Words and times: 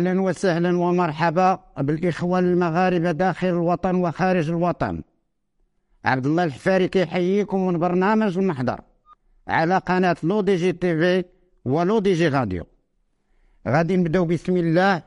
أهلا 0.00 0.20
وسهلا 0.20 0.78
ومرحبا 0.78 1.64
بالإخوان 1.78 2.44
المغاربة 2.44 3.10
داخل 3.12 3.46
الوطن 3.46 3.94
وخارج 3.94 4.48
الوطن. 4.48 5.02
عبد 6.04 6.26
الله 6.26 6.44
الحفاري 6.44 6.88
كيحييكم 6.88 7.66
من 7.66 7.78
برنامج 7.78 8.38
المحضر 8.38 8.80
على 9.48 9.78
قناة 9.78 10.16
لو 10.22 10.40
دي 10.40 10.56
جي 10.56 10.72
تي 10.72 10.96
في 10.96 11.24
ولو 11.64 11.98
دي 11.98 12.12
جي 12.12 12.28
راديو. 12.28 12.66
غادي 13.68 13.96
نبدأو 13.96 14.24
بسم 14.24 14.56
الله 14.56 15.02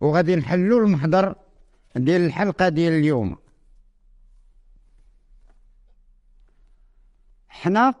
وغادي 0.00 0.36
نحلو 0.36 0.78
المحضر 0.78 1.34
ديال 1.96 2.20
الحلقة 2.20 2.68
ديال 2.68 2.92
اليوم. 2.92 3.36
حنا 7.48 7.94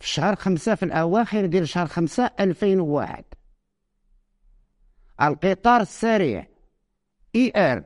في 0.00 0.08
شهر 0.08 0.36
خمسة 0.36 0.74
في 0.74 0.82
الأواخر 0.82 1.46
ديال 1.46 1.68
شهر 1.68 1.86
خمسة 1.86 2.30
ألفين 2.40 2.80
وواحد. 2.80 3.24
القطار 5.22 5.80
السريع. 5.80 6.46
إي 7.34 7.52
آر 7.56 7.84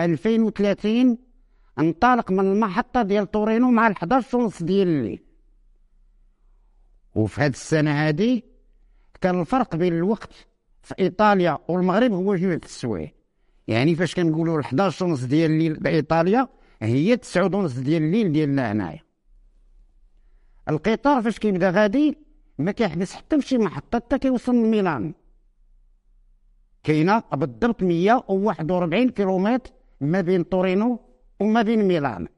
2030 0.00 1.18
انطلق 1.78 2.30
من 2.30 2.52
المحطة 2.52 3.02
ديال 3.02 3.30
طورينو 3.30 3.70
مع 3.70 3.90
11 3.90 4.38
ونص 4.38 4.62
ديال 4.62 4.88
الليل 4.88 5.22
وفي 7.14 7.40
هاد 7.40 7.52
السنة 7.52 7.90
هادي 7.90 8.44
كان 9.20 9.40
الفرق 9.40 9.76
بين 9.76 9.92
الوقت 9.92 10.32
في 10.82 10.94
إيطاليا 10.98 11.58
والمغرب 11.68 12.12
هو 12.12 12.36
جوج 12.36 12.60
السوايع 12.64 13.12
يعني 13.68 13.94
فاش 13.94 14.14
كنقولوا 14.14 14.60
11 14.60 15.04
ونص 15.04 15.24
ديال 15.24 15.50
الليل 15.50 15.74
بإيطاليا 15.74 16.48
هي 16.82 17.16
9 17.16 17.44
ونص 17.44 17.72
ديال 17.72 18.02
الليل 18.02 18.32
ديالنا 18.32 18.72
هنايا. 18.72 19.00
القطار 20.68 21.22
فاش 21.22 21.38
كيبدا 21.38 21.70
غادي 21.70 22.18
ما 22.58 22.72
كيحبس 22.72 23.14
حتى 23.14 23.40
في 23.40 23.48
شي 23.48 23.58
محطة 23.58 23.98
حتى 23.98 24.18
كيوصل 24.18 24.54
لميلان. 24.54 25.14
كاينة 26.84 27.22
بالضبط 27.32 27.82
141 27.82 29.10
كيلومتر 29.10 29.72
ما 30.00 30.20
بين 30.20 30.42
طورينو 30.44 31.00
وما 31.40 31.62
بين 31.62 31.88
ميلان. 31.88 32.28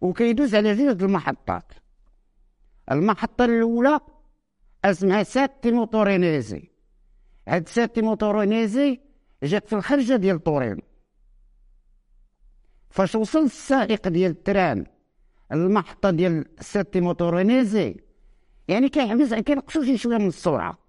وكيدوز 0.00 0.54
على 0.54 0.74
جوج 0.74 1.02
المحطات. 1.02 1.72
المحطة 2.90 3.44
الأولى 3.44 4.00
اسمها 4.84 5.22
ساتيمو 5.22 5.84
تورينيزي 5.84 6.70
هاد 7.48 7.68
ساتيمو 7.68 8.14
تورينيزي 8.14 9.00
جات 9.42 9.68
في 9.68 9.72
الخرجة 9.72 10.16
ديال 10.16 10.42
طورينو 10.42 10.82
فاش 12.90 13.14
وصل 13.14 13.44
السائق 13.44 14.08
ديال 14.08 14.30
ال 14.30 14.39
train 14.39 14.86
المحطة 15.52 16.10
ديال 16.10 16.44
ساتيمو 16.60 17.12
تورينيزي 17.12 17.96
يعني 18.68 18.88
كيحبس 18.88 19.34
كينقصو 19.34 19.82
شي 19.82 19.96
شوية 19.96 20.18
من 20.18 20.28
السرعة. 20.28 20.85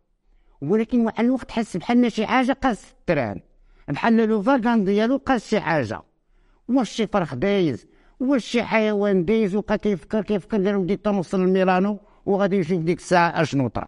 ولكن 0.62 1.06
واحد 1.06 1.20
الوقت 1.20 1.52
حس 1.52 1.78
بحال 1.78 2.12
شي 2.12 2.26
حاجة 2.26 2.54
قاس 2.54 2.92
ال 3.00 3.06
train. 3.06 3.42
بحال 3.88 4.18
le 4.18 4.42
wagon 4.42 4.84
ديالو 4.84 5.18
قاس 5.18 5.50
شي 5.50 5.60
حاجة. 5.60 6.02
واش 6.68 6.90
شي 6.92 7.08
فرخ 7.08 7.36
دايز؟ 7.36 7.88
واش 8.20 8.46
شي 8.46 8.64
حيوان 8.64 9.26
دايز 9.26 9.56
وبقى 9.56 9.78
كيفكر 9.78 10.22
كيفكر 10.22 10.58
قال 10.66 10.76
ودي 10.76 10.98
تنوصل 10.98 11.42
لميلانو 11.44 12.00
وغادي 12.26 12.56
يشوف 12.56 12.82
ديك 12.84 12.98
الساعة 12.98 13.42
أشنو 13.42 13.68
طرا؟ 13.68 13.88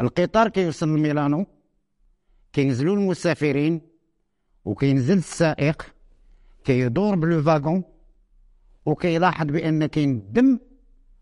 القطار 0.00 0.48
كيوصل 0.48 0.88
لميلانو 0.88 1.46
كينزلوا 2.52 2.96
المسافرين 2.96 3.80
وكينزل 4.64 5.18
السائق 5.18 5.94
كيدور 6.64 7.14
ب 7.14 7.23
le 7.23 7.42
wagon 7.42 7.84
وكيلاحظ 8.86 9.46
بأن 9.46 9.86
كاين 9.86 10.32
دم 10.32 10.58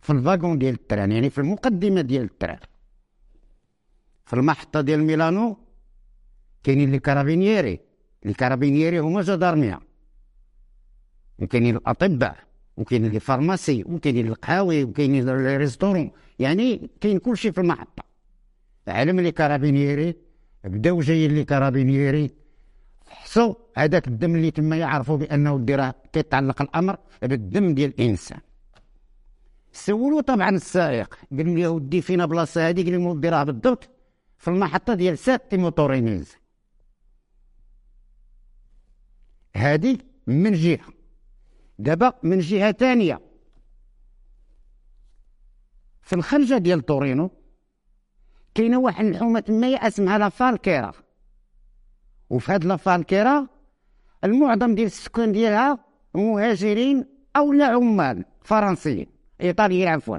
في 0.01 0.11
ال 0.13 0.20
wagon 0.20 0.59
ديال 0.59 0.75
ال 0.75 0.81
train 0.81 1.13
يعني 1.13 1.31
في 1.31 1.39
المقدمة 1.39 2.01
ديال 2.01 2.25
ال 2.25 2.30
train. 2.30 2.59
في 4.27 4.33
المحطة 4.33 4.81
ديال 4.81 5.05
ميلانو 5.05 5.57
كاينين 6.65 6.91
les 6.93 6.99
carabinieri. 6.99 7.81
les 8.25 8.33
carabinieri 8.35 8.99
هما 8.99 9.23
جدارمية 9.23 9.81
وكاينين 11.39 11.77
الأطباء 11.77 12.37
وكاينين 12.77 13.11
les 13.13 13.21
pharmacies 13.21 13.85
وكاينين 13.87 14.27
القهاوي 14.27 14.85
وكاينين 14.85 15.27
les 15.27 15.57
restaurants. 15.57 16.11
يعني 16.39 16.91
كاين 17.01 17.19
كلشي 17.19 17.53
في 17.53 17.61
المحطة. 17.61 18.03
علم 18.89 19.21
les 19.21 19.33
carabinieri 19.33 20.15
بداو 20.65 21.01
جايين 21.01 21.35
les 21.35 21.45
carabinieri. 21.45 22.31
حسوا 23.09 23.55
هذاك 23.77 24.09
الدم 24.09 24.35
اللي 24.37 24.51
تما 24.51 24.77
يعرفوا 24.77 25.17
بأنه 25.17 25.59
ديراه 25.59 25.95
كيتعلق 26.13 26.63
الأمر 26.63 26.97
بالدم 27.23 27.75
ديال 27.75 27.91
الإنسان. 27.91 28.41
سولوا 29.73 30.21
طبعا 30.21 30.51
السائق 30.51 31.19
قالوا 31.31 31.55
له 31.55 31.69
ودي 31.69 32.01
فينا 32.01 32.27
بلاصة 32.27 32.69
هذه 32.69 32.83
قال 32.85 32.93
لهم 32.93 33.25
راه 33.25 33.45
بالضبط. 33.45 33.96
في 34.39 34.49
المحطة 34.49 34.95
ديال 34.95 35.19
ساتيمو 35.19 35.57
تورينيزي 35.57 36.37
هادي 39.57 40.07
من 40.27 40.53
جهة. 40.53 40.87
دابا 41.79 42.13
من 42.23 42.39
جهة 42.39 42.73
ثانية. 42.73 43.21
في 46.03 46.13
الخرجة 46.13 46.59
ديال 46.59 46.87
طورينو 46.87 47.31
كاينة 48.55 48.79
واحد 48.79 49.05
الحومة 49.05 49.41
تمايا 49.41 49.87
اسمها 49.87 50.19
لا 50.19 50.29
فالكيرا. 50.29 50.93
وفي 52.31 52.53
هاد 52.53 52.65
لا 52.65 52.77
فالكيرا 52.77 53.47
المعظم 54.25 54.75
ديال 54.75 54.87
السكان 54.87 55.33
ديالها 55.33 55.85
مهاجرين 56.15 57.07
أو 57.37 57.53
لا 57.53 57.67
عمال 57.67 58.25
فرنسيين 58.43 59.07
إيطاليين 59.41 59.89
عفوا. 59.89 60.19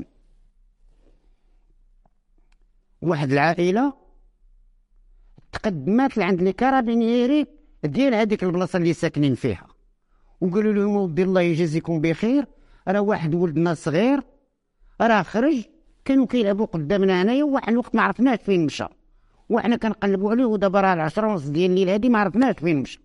واحد 3.01 3.31
العائلة 3.31 4.06
تقدمات 5.51 6.17
لعند 6.17 6.41
لي 6.41 6.53
كارابينيري 6.53 7.45
ديال 7.83 8.13
هذيك 8.13 8.43
البلاصة 8.43 8.77
اللي 8.77 8.93
ساكنين 8.93 9.35
فيها. 9.35 9.67
وقالوا 10.41 10.73
لهم 10.73 10.95
ودي 10.95 11.23
الله 11.23 11.41
يجازيكم 11.41 12.01
بخير 12.01 12.45
راه 12.87 13.01
واحد 13.01 13.35
ولدنا 13.35 13.73
صغير 13.73 14.21
راه 15.01 15.21
خرج 15.21 15.63
كانوا 16.05 16.25
كيلعبوا 16.25 16.65
قدامنا 16.65 17.21
هنايا 17.21 17.43
وواحد 17.43 17.69
الوقت 17.69 17.95
ما 17.95 18.01
عرفناش 18.01 18.39
فين 18.39 18.65
مشى. 18.65 18.85
وحنا 19.49 19.75
كنقلبوا 19.75 20.31
عليه 20.31 20.45
ودابا 20.45 20.81
راه 20.81 20.93
العشرة 20.93 21.27
ونص 21.27 21.43
ديال 21.43 21.71
الليل 21.71 21.89
هادي 21.89 22.09
ما 22.09 22.19
عرفناش 22.19 22.55
فين 22.55 22.77
مشى. 22.77 23.01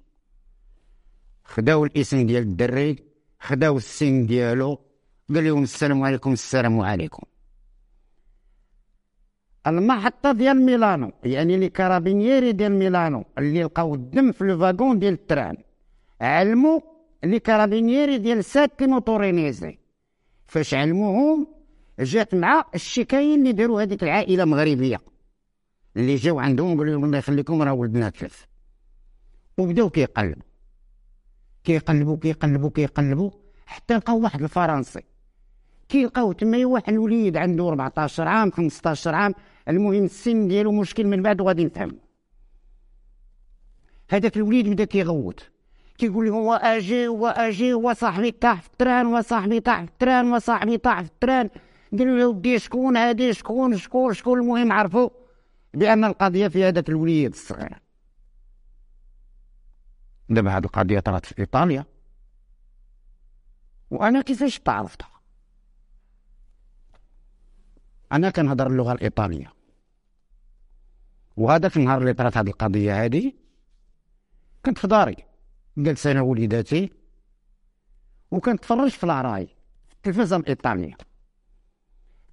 خداو 1.45 1.85
الاسم 1.85 2.27
ديال 2.27 2.43
الدري 2.43 2.97
خداو 3.41 3.77
السن 3.77 4.27
ديالو 4.27 4.79
قال 5.35 5.45
لهم 5.45 5.63
السلام 5.63 6.03
عليكم 6.03 6.33
السلام 6.33 6.81
عليكم. 6.81 7.23
المحطة 9.67 10.33
ديال 10.33 10.65
ميلانو 10.67 11.13
يعني 11.25 11.57
les 11.57 11.69
carabinieri 11.69 12.53
ديال 12.53 12.73
ميلانو 12.73 13.25
اللي 13.39 13.63
لقاو 13.63 13.95
الدم 13.95 14.33
في 14.33 14.45
le 14.45 14.59
wagon 14.59 14.99
ديال 14.99 15.15
ال 15.15 15.21
train. 15.21 15.57
علموا 16.21 16.81
les 17.25 17.39
carabinieri 17.39 18.19
ديال 18.19 18.45
ساتيمو 18.45 18.99
تورينيزي 18.99 19.79
فاش 20.47 20.75
علموهم 20.75 21.47
جات 21.99 22.35
مع 22.35 22.65
الشكاية 22.75 23.39
اللي 23.41 23.53
داروا 23.53 23.83
هذيك 23.83 24.03
العائلة 24.03 24.45
مغربية. 24.45 25.01
اللي 25.97 26.15
جاو 26.15 26.39
عندهم 26.39 26.79
قالوا 26.79 26.93
لهم 26.93 27.05
الله 27.05 27.19
يخليكم 27.19 27.63
راه 27.63 27.73
ولدنا 27.73 28.11
تلف 28.11 28.47
وبداو 29.59 29.91
كيقلبوا. 29.91 30.43
كيقلبوا 31.65 32.17
كيقلبوا 32.17 32.71
كيقلبوا 32.71 33.31
حتى 33.67 33.97
لقاو 33.97 34.21
واحد 34.23 34.43
الفرنسي. 34.43 35.03
كيلقاو 35.89 36.33
تما 36.33 36.67
واحد 36.67 36.93
الوليد 36.93 37.37
عنده 37.37 37.69
14 37.69 38.29
عام 38.29 38.51
15 38.51 39.15
عام 39.15 39.35
المهم 39.69 40.05
السن 40.05 40.49
ديالو 40.49 40.73
مشكل 40.73 41.07
من 41.07 41.23
بعد 41.23 41.41
وغادي 41.41 41.65
نفهم. 41.65 41.99
هذاك 44.11 44.37
الوليد 44.37 44.69
بدا 44.69 44.85
كيغوت. 44.85 45.51
كيقول 45.99 46.27
لهم 46.27 46.45
واجي 46.45 47.09
واجي 47.09 47.75
وصاحبي 47.75 48.31
طاح 48.31 48.63
في 48.63 48.69
ال 48.69 48.75
train 48.75 49.07
وصاحبي 49.07 49.61
طاح 49.61 49.85
في 49.85 49.91
ال 49.91 49.98
train 49.98 50.33
وصاحبي 50.33 50.79
طاح 50.79 51.01
في 51.03 51.09
ال 51.09 51.15
train. 51.15 51.51
قالوا 51.99 52.19
له 52.19 52.29
ودي 52.29 52.59
شكون 52.59 52.97
هادي 52.97 53.33
شكون 53.33 53.77
شكون 53.77 54.15
شكون؟ 54.15 54.39
المهم 54.41 54.73
عرفوا 54.73 55.11
بأن 55.75 56.05
القضية 56.05 56.49
في 56.49 56.65
هذاك 56.65 56.89
الوليد 56.89 57.33
الصغير. 57.33 57.79
دابا 60.29 60.51
هذه 60.51 60.65
القضية 60.65 61.01
طرات 61.01 61.27
في 61.27 61.39
إيطاليا. 61.39 61.85
وأنا 63.91 64.23
كيفاش 64.23 64.59
تعرفتها؟ 64.59 65.09
أنا 68.13 68.31
كنهضر 68.31 68.67
اللغة 68.67 68.93
الإيطالية. 68.93 69.53
وهذاك 71.37 71.77
النهار 71.77 72.01
اللي 72.01 72.13
طرات 72.13 72.37
هذه 72.37 72.49
القضية 72.49 73.05
هذه 73.05 73.33
كنت 74.65 74.79
في 74.79 74.87
داري. 74.87 75.17
جالس 75.77 76.07
أنا 76.07 76.21
وليداتي 76.21 76.93
وكنتفرج 78.31 78.91
في 78.91 79.05
ال 79.05 79.15
RAI 79.15 79.47
في 79.89 79.95
التلفزة 79.95 80.37
الإيطالية. 80.37 80.97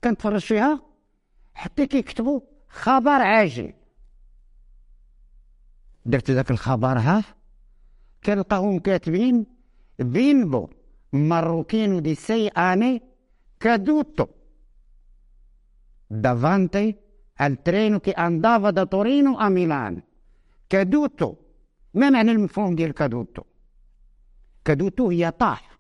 كنتفرج 0.04 0.42
فيها 0.42 0.82
حتى 1.54 1.88
كيكتبوا 1.88 2.42
خبر 2.70 3.22
عاجل. 3.22 3.74
درت 6.06 6.32
ذاك 6.32 6.52
الخبر 6.52 7.00
ها 7.00 7.24
كنلقاهم 8.24 8.80
كاتبين 8.80 9.46
bimbo 10.00 10.70
marocchino 11.14 12.00
di 12.00 12.16
sei 12.16 12.48
anni 12.48 13.02
caduto. 13.60 14.28
davanti 16.12 16.96
al 17.46 17.62
treno 17.62 18.00
che 18.00 18.12
andava 18.12 18.72
da 18.72 18.86
Torino 18.86 19.38
a 19.38 19.50
Milano. 19.50 20.02
caduto 20.70 21.36
ما 21.94 22.10
معنى 22.10 22.32
المفهوم 22.32 22.76
ديال 22.76 22.94
caduto 22.94 23.44
caduto 24.66 25.10
هي 25.10 25.32
طاح 25.32 25.80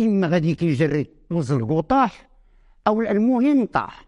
اما 0.00 0.26
غادي 0.28 0.54
كيجري 0.54 1.10
وزلق 1.30 1.70
وطاح 1.70 2.28
أو 2.86 3.02
المهم 3.02 3.66
طاح 3.66 4.06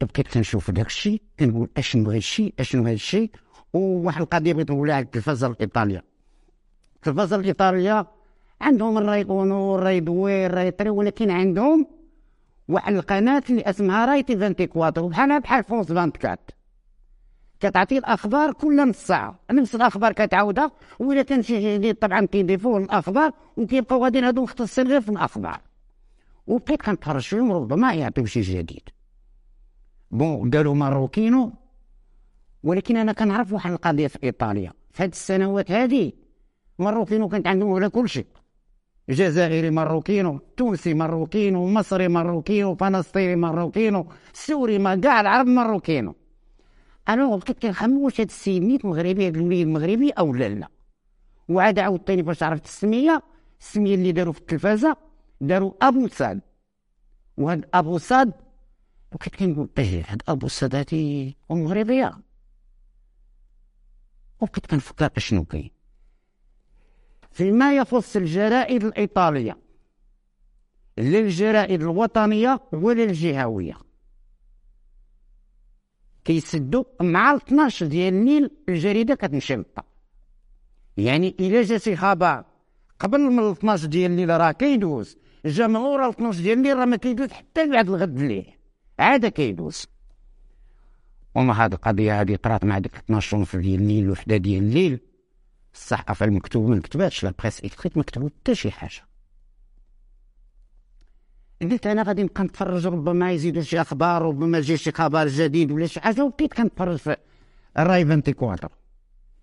بقيت 0.00 0.28
كنشوف 0.28 0.70
داك 0.70 0.86
الشيء 0.86 1.22
كنقول 1.40 1.68
اشنو 1.76 2.10
هاد 2.10 2.16
الشيء 2.16 2.54
اشنو 2.58 2.82
هاد 2.82 2.92
الشيء 2.92 3.30
وواحد 3.72 4.20
القضية 4.20 4.52
بغيت 4.52 4.70
نقولها 4.70 4.94
على 4.94 5.04
التلفازه 5.04 5.46
الايطاليه 5.46 6.04
التلفازه 6.96 7.36
الايطاليه 7.36 8.06
عندهم 8.60 8.98
ال 8.98 9.04
RAI 9.04 9.24
Uno 9.24 9.74
ال 9.74 9.80
RAI 9.80 10.00
Due 10.00 10.46
ال 10.46 10.52
RAI 10.52 10.70
Tre 10.70 10.90
ولكن 10.90 11.30
عندهم 11.30 11.95
واحد 12.68 12.94
القناه 12.94 13.42
اللي 13.50 13.62
اسمها 13.62 14.06
رايتي 14.06 14.32
24 14.32 15.08
بحالها 15.08 15.38
بحال 15.38 15.64
فونس 15.64 15.90
24 15.90 16.36
كتعطي 17.60 17.98
الأخبار 17.98 18.52
كل 18.52 18.88
نص 18.88 18.96
ساعة. 18.96 19.40
نفس 19.50 19.74
الأخبار 19.74 20.12
كتعاودها 20.12 20.70
وإلا 20.98 21.22
كان 21.22 21.42
شي 21.42 21.76
جديد 21.78 21.94
طبعا 21.94 22.26
كيضيفوه 22.26 22.78
الاخبار 22.78 23.32
وكيبقاو 23.56 24.04
غاديين 24.04 24.24
هادو 24.24 24.42
مختصين 24.42 24.88
غير 24.88 25.00
في 25.00 25.08
الأخبار. 25.08 25.60
وبقيت 26.46 26.82
كنتفرج 26.82 27.22
فيهم 27.22 27.52
ربما 27.52 27.94
يعطيو 27.94 28.24
شي 28.24 28.40
جديد. 28.40 28.88
bon 30.10 30.50
قالوا 30.50 30.74
marocchino 30.74 31.52
ولكن 32.62 32.96
أنا 32.96 33.12
كنعرف 33.12 33.52
واحد 33.52 33.70
القضية 33.70 34.06
في 34.06 34.18
إيطاليا. 34.24 34.72
في 34.90 35.02
هاد 35.02 35.10
السنوات 35.10 35.70
هادي 35.70 36.14
marocchino 36.78 37.28
كانت 37.28 37.46
عندهم 37.46 37.72
على 37.74 37.88
كل 37.88 38.08
شيء. 38.08 38.26
جزائري 39.08 39.70
marocchino 39.70 40.38
تونسي 40.56 40.94
marocchino 40.94 41.66
مصري 41.66 42.08
marocchino 42.08 42.74
فلسطيني 42.74 43.36
marocchino 43.36 44.12
سوري 44.32 44.78
ما 44.78 44.96
كاع 44.96 45.20
العرب 45.20 45.46
marocchino 45.46 46.14
أنا 47.08 47.36
بقيت 47.36 47.62
كنخمم 47.62 47.98
واش 47.98 48.20
هاد 48.20 48.28
السيد 48.28 48.86
مغربي 48.86 49.26
هاد 49.26 49.36
الوليد 49.36 49.66
مغربي 49.66 50.10
أو 50.10 50.34
لا 50.34 50.48
لا. 50.48 50.68
وعاد 51.48 51.78
عاوتاني 51.78 52.24
فاش 52.24 52.42
عرفت 52.42 52.64
السمية 52.64 53.22
السمية 53.60 53.94
اللي 53.94 54.12
داروا 54.12 54.32
في 54.32 54.38
التلفازة 54.38 54.96
داروا 55.40 55.72
أبو 55.82 56.08
سعد. 56.08 56.40
وهاد 57.36 57.64
أبو 57.74 57.98
سعد 57.98 58.32
وكنت 59.12 59.36
كنقول 59.36 59.68
إيه 59.78 60.04
هاد 60.08 60.22
أبو 60.28 60.48
سعد 60.48 60.74
هادي 60.74 61.36
مغربية. 61.50 62.12
وبقيت 64.40 64.66
كنفكر 64.66 65.10
أشنو 65.16 65.44
كاين. 65.44 65.75
فيما 67.36 67.76
يخص 67.76 68.16
الجرائد 68.16 68.84
الإيطالية. 68.84 69.58
لا 70.96 71.18
الجرائد 71.18 71.82
الوطنية 71.82 72.60
ولا 72.72 73.04
الجهوية 73.04 73.78
كيسدوا 76.24 76.84
مع 77.00 77.34
12 77.34 77.86
ديال 77.86 78.14
الليل 78.14 78.50
الجريدة 78.68 79.14
كتنشط 79.14 79.84
يعني 80.96 81.36
إلا 81.40 81.62
جا 81.62 81.78
شي 81.78 81.96
خبر 81.96 82.44
قبل 83.00 83.20
من 83.20 83.50
12 83.50 83.86
ديال 83.86 84.10
الليل 84.10 84.40
راه 84.40 84.52
كيدوز 84.52 85.16
جا 85.44 85.66
من 85.66 85.76
ورا 85.76 86.10
12 86.10 86.42
ديال 86.42 86.58
الليل 86.58 86.76
راه 86.76 86.84
ما 86.84 86.96
كيدوز 86.96 87.30
حتى 87.30 87.70
بعد 87.70 87.88
الغد 87.88 88.18
الليل 88.18 88.46
عاد 88.98 89.26
كيدوز. 89.26 89.86
وما 91.34 91.64
هاد 91.64 91.72
القضية 91.72 92.20
هادي 92.20 92.36
طرات 92.36 92.64
مع 92.64 92.78
ديك 92.78 92.94
12 92.94 93.36
ونص 93.36 93.56
ديال 93.56 93.80
الليل 93.80 94.10
وحدة 94.10 94.36
ديال 94.36 94.62
الليل 94.62 95.00
الصحافه 95.76 96.26
المكتوبه 96.26 96.68
ما 96.68 96.80
كتباتش 96.80 97.24
la 97.24 97.32
presse 97.38 97.64
écrite 97.64 97.96
ما 97.96 98.02
كتبوا 98.02 98.28
حتى 98.28 98.54
شي 98.54 98.70
حاجة 98.70 99.02
قلت 101.62 101.86
أنا 101.86 102.02
غادي 102.02 102.22
نبقى 102.22 102.44
نتفرج 102.44 102.86
ربما 102.86 103.32
يزيدوا 103.32 103.62
شي 103.62 103.80
أخبار 103.80 104.22
ربما 104.22 104.58
يجي 104.58 104.76
شي 104.76 104.92
خبر 104.92 105.26
جديد 105.28 105.72
ولا 105.72 105.86
شي 105.86 106.00
حاجة 106.00 106.24
وبقيت 106.24 106.54
كنتفرج 106.54 106.96
في 106.96 107.16
ال 107.78 107.84
RAI 107.84 108.02
24 108.02 108.56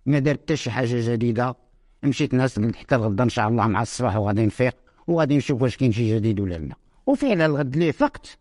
ما 0.06 0.20
دار 0.20 0.36
حتى 0.36 0.56
شي 0.56 0.72
حاجة 0.72 1.12
جديده 1.14 1.56
مشيت 2.04 2.34
نعس 2.34 2.60
حتى 2.60 2.96
الغدا 2.96 3.24
ان 3.24 3.30
شاء 3.30 3.48
الله 3.48 3.68
مع 3.68 3.82
الصباح 3.82 4.16
وغادي 4.16 4.46
نفيق 4.46 4.76
وغادي 5.08 5.38
نشوف 5.38 5.62
واش 5.62 5.78
كاين 5.78 5.92
شي 5.92 6.16
جديد 6.16 6.40
ولا 6.40 6.56
لا 6.56 6.76
وفعلا 7.06 7.46
الغد 7.46 7.76
لي 7.76 7.92
فقت 7.92 8.38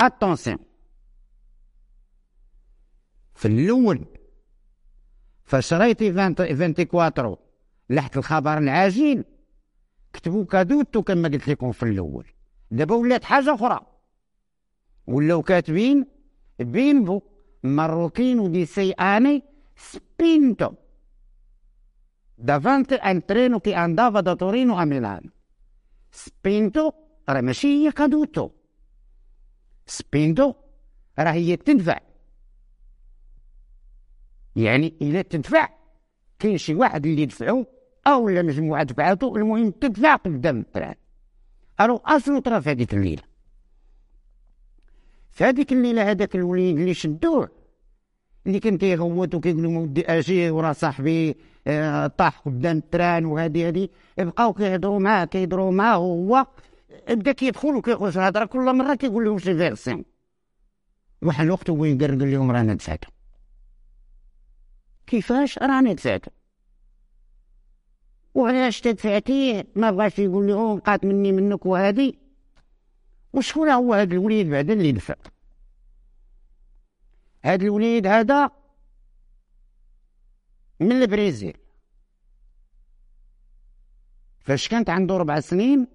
attention 0.00 0.58
في 3.34 3.48
الأول 3.48 4.04
ف 5.50 5.60
Sky 5.60 5.90
TG 5.90 6.10
24 6.10 7.36
لحت 7.90 8.16
الخبر 8.16 8.58
العاجل 8.58 9.24
كتبوا 10.12 10.44
caduto 10.44 11.02
كما 11.02 11.28
قلت 11.28 11.48
لكم 11.48 11.72
في 11.72 11.82
الأول. 11.82 12.26
دابا 12.70 12.94
ولات 12.94 13.24
حاجة 13.24 13.54
أخرى. 13.54 13.80
ولاو 15.06 15.42
كاتبين 15.42 16.06
bimbo 16.58 17.22
marocchino 17.62 18.48
di 18.48 18.66
sei 18.66 18.92
anni 18.92 19.42
spinto. 19.76 20.72
davanti 22.38 22.94
a 22.94 23.05
un 23.05 23.26
treno 23.26 23.60
che 23.60 23.76
andava 23.76 24.20
da 24.20 24.34
Torino 24.34 24.84
Milano 24.84 25.30
spinto 26.12 26.92
راه 27.28 27.40
ماشي 27.40 27.86
هي 27.86 27.92
caduto. 27.92 28.50
spinto 29.86 30.54
راه 31.18 31.32
هي 31.32 31.56
تدفع. 31.56 32.09
يعني 34.64 34.94
إلا 35.02 35.22
تدفع. 35.22 35.68
كاين 36.38 36.58
شي 36.58 36.74
واحد 36.74 37.06
اللي 37.06 37.22
يدفعو 37.22 37.66
أو 38.06 38.28
لا 38.28 38.42
مجموعة 38.42 38.82
دفعاتو 38.82 39.36
المهم 39.36 39.70
تدفع 39.70 40.16
قدام 40.16 40.60
ال 40.60 40.66
train 40.66 40.94
alors 41.80 41.96
أصلو 41.96 42.38
طرا 42.38 42.60
في 42.60 42.70
هذيك 42.70 42.94
الليلة. 42.94 43.22
في 45.30 45.44
هذيك 45.44 45.72
الليلة 45.72 46.10
هذاك 46.10 46.36
الوليد 46.36 46.78
اللي 46.78 46.94
شدوه 46.94 47.48
اللي 48.46 48.60
كان 48.60 48.78
كيغوت 48.78 49.34
وكيقول 49.34 49.62
لهم 49.62 49.76
ودي 49.76 50.04
أجي 50.06 50.50
ورا 50.50 50.72
صاحبي 50.72 51.36
آه 51.66 52.06
طاح 52.06 52.38
قدام 52.38 52.76
ال 52.76 52.84
train 52.84 53.24
وهادي 53.24 53.66
هادي 53.66 53.90
بقاو 54.18 54.52
كيهضروا 54.52 54.98
معاه 54.98 55.24
كيهضروا 55.24 55.72
معاه 55.72 55.98
وهو 55.98 56.46
بدا 57.10 57.32
كيدخل 57.32 57.74
وكيخرج 57.74 58.18
الهضره 58.18 58.44
كل 58.44 58.76
مرة 58.76 58.94
كيقول 58.94 59.24
لهم 59.24 59.38
شي 59.38 59.56
version. 59.56 60.04
واحد 61.22 61.44
الوقت 61.44 61.70
هو 61.70 61.84
يقرقل 61.84 62.32
لهم 62.32 62.50
رانا 62.50 62.74
دفعتو 62.74 63.08
كيفاش 65.10 65.58
راني 65.58 65.94
دفعت 65.94 66.24
وعلاش 68.34 68.80
تدفعتي؟ 68.80 69.64
ما 69.76 69.90
بغاش 69.90 70.18
يقول 70.18 70.46
لي 70.46 70.76
بقات 70.76 71.04
مني 71.04 71.32
منك 71.32 71.66
وهادي. 71.66 72.18
وشكون 73.32 73.68
هو 73.68 73.94
هاد 73.94 74.12
الوليد 74.12 74.50
بعدا 74.50 74.72
اللي 74.72 74.92
دفع؟ 74.92 75.14
هاد 77.44 77.62
الوليد 77.62 78.06
هذا 78.06 78.50
من 80.80 80.92
البرازيل 80.92 81.56
فاش 84.40 84.68
كانت 84.68 84.90
عنده 84.90 85.16
ربع 85.16 85.40
سنين 85.40 85.86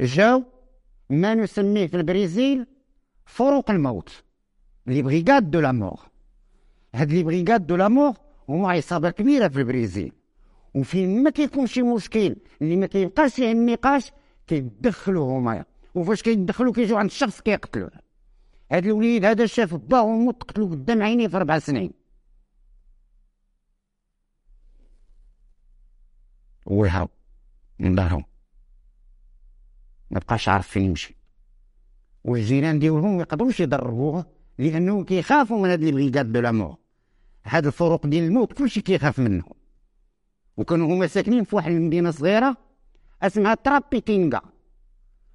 جاو 0.00 0.44
ما 1.10 1.34
نسميه 1.34 1.86
في 1.86 1.96
البرازيل 1.96 2.66
فروق 3.24 3.70
الموت. 3.70 4.22
les 4.86 5.02
brigades 5.02 5.50
de 5.50 5.60
la 5.60 5.72
mort 5.72 6.13
هاد 6.94 7.12
les 7.12 7.22
brigades 7.22 7.66
de 7.66 7.76
la 7.76 7.89
mort 7.89 8.14
هما 8.48 8.70
عصابه 8.70 9.10
كبيره 9.10 9.48
في 9.48 9.58
البرازيل 9.58 10.12
وفين 10.74 11.22
ما 11.22 11.30
كيكون 11.30 11.66
شي 11.66 11.82
مشكل 11.82 12.36
اللي 12.62 12.76
ما 12.76 12.86
كيبقاش 12.86 13.34
فيه 13.34 13.52
النقاش 13.52 14.12
كيدخلوا 14.46 15.38
هما 15.38 15.64
وفاش 15.94 16.22
كيدخلوا 16.22 16.72
كيجيو 16.72 16.96
عند 16.96 17.10
الشخص 17.10 17.40
كيقتلوه 17.40 17.90
هاد 18.72 18.86
الوليد 18.86 19.24
هذا 19.24 19.46
شاف 19.46 19.74
باه 19.74 20.02
وامو 20.02 20.30
تقتلوا 20.30 20.70
قدام 20.70 21.02
عينيه 21.02 21.28
في 21.28 21.36
أربع 21.36 21.58
سنين 21.58 21.90
وهاو 26.66 27.08
من 27.78 27.94
دارهم 27.94 28.24
ما 30.10 30.18
بقاش 30.18 30.48
عارف 30.48 30.68
فين 30.68 30.82
يمشي 30.82 31.16
والجيران 32.24 32.78
ديالهم 32.78 33.16
ما 33.16 33.22
يقدروش 33.22 33.60
يضربوه 33.60 34.26
لأنه 34.58 35.04
كيخافوا 35.04 35.62
من 35.62 35.70
هاد 35.70 35.80
les 35.80 35.92
brigades 35.92 36.32
de 36.32 36.40
la 36.40 36.54
mort 36.54 36.83
هاد 37.46 37.66
الفروق 37.66 38.06
ديال 38.06 38.24
الموت 38.24 38.52
كلشي 38.52 38.80
كيخاف 38.80 39.18
منهم 39.18 39.52
وكانوا 40.56 40.86
هما 40.86 41.06
ساكنين 41.06 41.44
في 41.44 41.56
واحد 41.56 41.72
المدينة 41.72 42.10
صغيرة 42.10 42.56
اسمها 43.22 43.54
ترابيتينغا 43.54 44.40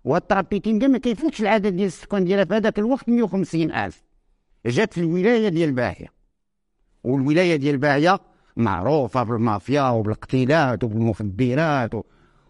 والترابيتينغا 0.04 0.88
ما 0.88 0.98
كيفوتش 0.98 1.42
العدد 1.42 1.68
ديال 1.68 1.88
السكان 1.88 2.26
ديالها 2.26 2.46
في 2.46 2.54
هذاك 2.54 2.80
الوقت 2.80 3.10
150 3.10 3.72
ألف. 3.72 4.04
جات 4.66 4.94
في 4.94 5.00
الولايه 5.02 5.50
ديال 5.50 5.72
باهية. 5.72 6.08
والولاية 7.04 7.56
ديال 7.56 7.78
باهية 7.78 8.20
معروفة 8.58 9.24
بالمافيا 9.24 9.90
وبالاقتلاعات 9.90 10.84
وبالمخدرات 10.84 11.92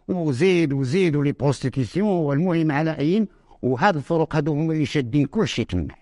وزيد 0.07 0.73
وزيد 0.73 1.15
و 1.15 1.19
les 1.19 1.31
prostitutions 1.31 2.07
والمهم 2.07 2.71
على 2.71 2.89
عين 2.89 3.27
وهاد 3.61 3.95
الفروق 3.95 4.35
هادو 4.35 4.53
هما 4.53 4.73
اللي 4.73 4.85
شادين 4.85 5.25
كلشي 5.25 5.65
تما. 5.65 5.95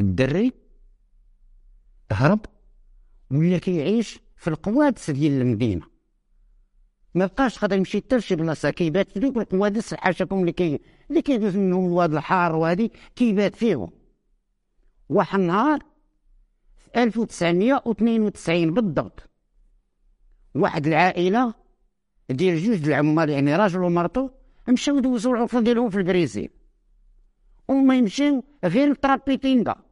الدري 0.00 0.52
هرب 2.12 2.40
ولا 3.30 3.58
كيعيش 3.58 4.20
في 4.36 4.48
القوادس 4.48 5.10
ديال 5.10 5.40
المدينة. 5.40 5.92
ما 7.14 7.26
بقاش 7.26 7.58
قادر 7.58 7.76
يمشي 7.76 7.98
حتى 7.98 8.16
لشي 8.16 8.36
بلاصه 8.36 8.70
كيبات 8.70 9.10
في 9.10 9.20
دوك 9.20 9.54
الواد 9.54 9.80
حاشاكم 9.94 10.40
اللي 10.40 10.52
كي 10.52 10.80
اللي 11.10 11.22
كيدوز 11.22 11.56
منهم 11.56 11.86
الواد 11.86 12.14
الحار 12.14 12.56
وهادي 12.56 12.92
كيبات 13.16 13.54
فيهم. 13.56 13.90
واحد 15.08 15.38
النهار 15.38 15.78
في 16.76 17.02
1992 17.02 18.74
بالضبط 18.74 19.30
واحد 20.54 20.86
العائلة 20.86 21.54
ديال 22.30 22.58
جوج 22.58 22.88
العمال 22.88 23.30
يعني 23.30 23.56
راجل 23.56 23.82
ومرته 23.82 24.30
مشاو 24.68 24.98
دوزو 24.98 25.34
العطله 25.34 25.60
ديالهم 25.60 25.90
في 25.90 25.98
البريزيل. 25.98 26.50
وما 27.68 27.96
يمشيو 27.96 28.44
غير 28.64 28.92
لطرابيتينغا 28.92 29.91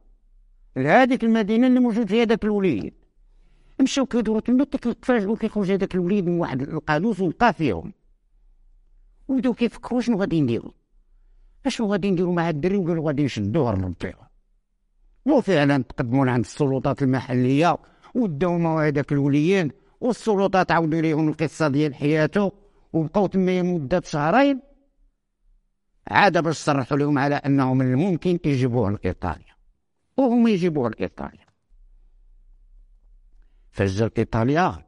لهاديك 0.75 1.23
المدينة 1.23 1.67
اللي 1.67 1.79
موجود 1.79 2.07
فيها 2.07 2.23
داك 2.23 2.43
الوليد. 2.43 2.93
مشاو 3.81 4.05
كيدورو 4.05 4.39
تما 4.39 4.63
تفاجئوا 4.63 5.35
كيخرج 5.35 5.71
هذاك 5.71 5.95
الوليد 5.95 6.25
من 6.25 6.39
واحد 6.39 6.61
القانوس 6.61 7.19
ولقى 7.19 7.53
فيهم. 7.53 7.93
وبداو 9.27 9.53
كيفكروا 9.53 10.01
شنو 10.01 10.17
غادي 10.17 10.41
نديرو. 10.41 10.73
أشنو 11.65 11.91
غادي 11.91 12.11
نديرو 12.11 12.31
مع 12.31 12.49
الدري 12.49 12.77
وقالوا 12.77 13.07
غادي 13.07 13.23
نشدوه 13.23 13.75
نربطوه 13.75 14.13
وفعلا 15.25 15.83
تقدموا 15.83 16.31
عند 16.31 16.45
السلطات 16.45 17.03
المحلية 17.03 17.77
وداو 18.15 18.57
مع 18.57 18.87
هذاك 18.87 19.11
الوليد 19.11 19.71
والسلطات 20.01 20.71
عاودوا 20.71 21.01
ليهم 21.01 21.29
القصة 21.29 21.67
ديال 21.67 21.95
حياته 21.95 22.51
وبقاو 22.93 23.27
تما 23.27 23.61
مده 23.61 24.01
شهرين. 24.05 24.61
عاد 26.07 26.43
باش 26.43 26.57
صرحوا 26.57 26.97
لهم 26.97 27.17
على 27.17 27.35
انه 27.35 27.73
من 27.73 27.93
الممكن 27.93 28.39
يجيبوه 28.45 28.91
لايطاليا 28.91 29.50
وهم 30.17 30.47
يجيبوه 30.47 30.89
لإيطاليا. 30.89 31.45
فجر 33.71 34.11
ايطاليا 34.17 34.85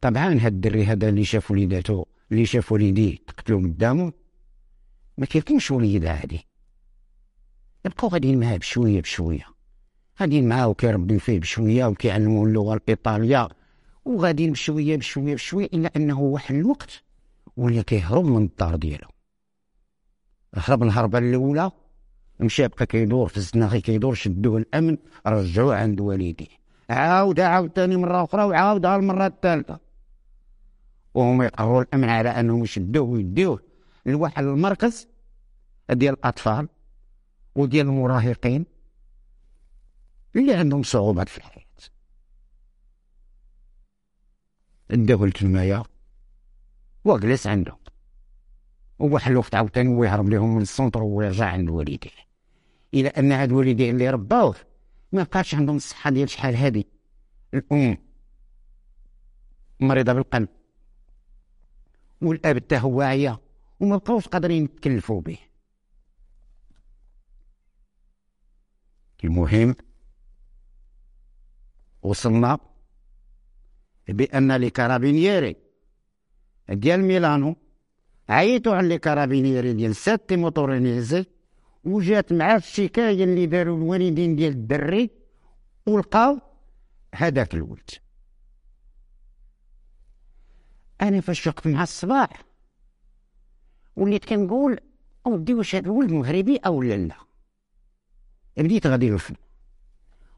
طبعا 0.00 0.34
هاد 0.34 0.52
الدري 0.52 0.84
هذا 0.84 1.08
اللي 1.08 1.24
شاف 1.24 1.50
وليداتو 1.50 2.04
اللي 2.32 2.46
شاف 2.46 2.72
وليديه 2.72 3.16
تقتلوا 3.26 3.60
قدامه 3.60 4.12
ما 5.18 5.26
كيكونش 5.26 5.70
وليد 5.70 6.06
عادي 6.06 6.46
يبقاو 7.84 8.10
غاديين 8.10 8.40
معاه 8.40 8.56
بشوية 8.56 9.00
بشوية. 9.00 9.46
غاديين 10.20 10.48
معاه 10.48 10.68
وكيربيو 10.68 11.18
فيه 11.18 11.40
بشوية 11.40 11.86
وكيعلموه 11.86 12.46
اللغة 12.46 12.74
الإيطالية. 12.74 13.48
وغاديين 14.04 14.52
بشوية 14.52 14.96
بشوية 14.96 15.34
بشوية 15.34 15.68
إلى 15.74 15.90
أنه 15.96 16.20
واحد 16.20 16.54
الوقت 16.54 17.02
ولا 17.56 17.82
كيهرب 17.82 18.24
من 18.24 18.44
الدار 18.44 18.76
ديالو. 18.76 19.08
هرب 20.54 20.82
الهربة 20.82 21.18
الأولى 21.18 21.70
مشى 22.40 22.68
بقى 22.68 22.86
كيدور 22.86 23.28
في 23.28 23.36
الزناخي 23.36 23.80
كيدور 23.80 24.14
شدوه 24.14 24.58
الأمن 24.58 24.98
رجعوه 25.26 25.76
عند 25.76 26.00
والديه. 26.00 26.46
عاود 26.90 27.40
عاود 27.40 27.70
ثاني 27.72 27.96
مرة 27.96 28.24
أخرى 28.24 28.44
وعاود 28.44 28.86
المره 28.86 29.26
الثالثة. 29.26 29.80
وهما 31.14 31.44
يقرروا 31.44 31.82
الأمن 31.82 32.08
على 32.08 32.28
أنهم 32.28 32.62
يشدوه 32.64 33.02
ويديوه. 33.08 33.60
لواحد 34.06 34.44
المركز 34.44 35.08
ديال 35.90 36.14
الأطفال 36.14 36.68
وديال 37.54 37.86
المراهقين 37.86 38.66
اللي 40.36 40.54
عندهم 40.54 40.82
صعوبات 40.82 41.28
في 41.28 41.38
الحياة. 41.38 41.64
اداه 44.90 45.26
لتمايا 45.26 45.82
وجلس 47.04 47.46
عندهم. 47.46 47.83
وواحد 48.98 49.30
الوقت 49.30 49.54
عاوتاني 49.54 49.96
هو 49.96 50.04
يهرب 50.04 50.28
لهم 50.28 50.54
من 50.54 50.62
السونتر 50.62 51.02
ورجع 51.02 51.46
عند 51.46 51.70
والديه. 51.70 52.10
إلى 52.94 53.08
أن 53.08 53.32
هاد 53.32 53.52
والديه 53.52 53.90
اللي 53.90 54.10
رباوه 54.10 54.56
ما 55.12 55.22
بقاش 55.22 55.54
عندهم 55.54 55.76
الصحة 55.76 56.10
ديال 56.10 56.28
شحال 56.28 56.56
هادي. 56.56 56.86
الأم 57.54 57.98
مريضة 59.80 60.12
بالقلب. 60.12 60.48
والأب 62.22 62.56
حتى 62.56 62.78
هو 62.78 63.00
عيا 63.00 63.38
وما 63.80 63.96
بقاوش 63.96 64.28
قادرين 64.28 64.64
يتكلفوا 64.64 65.20
به. 65.20 65.38
المهم 69.24 69.76
وصلنا 72.02 72.58
بأن 74.08 74.56
les 74.56 74.70
carabinieri 74.70 75.56
ديال 76.68 77.00
ميلانو 77.00 77.56
عيطوا 78.28 78.74
على 78.74 78.88
les 78.88 78.98
carabinieri 78.98 79.72
ديال 79.72 79.96
Settimo 79.96 80.36
Torinese 80.36 81.24
وجات 81.84 82.32
معاه 82.32 82.56
الشكاية 82.56 83.24
اللي 83.24 83.46
داروا 83.46 83.76
الوالدين 83.76 84.36
ديال 84.36 84.52
الدري 84.52 85.10
ولقاو 85.86 86.40
هذاك 87.14 87.54
الولد. 87.54 87.90
أنا 91.02 91.20
فاش 91.20 91.46
وقت 91.46 91.66
مع 91.66 91.82
الصباح 91.82 92.44
وليت 93.96 94.24
كنقول 94.24 94.80
اودي 95.26 95.54
واش 95.54 95.74
هذا 95.74 95.86
الولد 95.86 96.12
مغربي 96.12 96.56
أو 96.56 96.82
لا 96.82 96.96
لا. 96.96 97.16
بديت 98.56 98.86
غادي 98.86 99.10
نفهم. 99.10 99.36